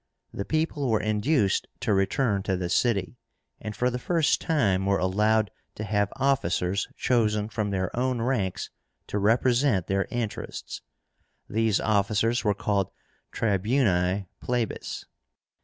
[0.33, 3.19] the people were induced to return to the city,
[3.59, 8.71] and for the first time were allowed to have officers chosen from their own ranks
[9.05, 10.81] to represent their interests.
[11.47, 12.89] These officers were called
[13.31, 15.05] Tribúni Plebis.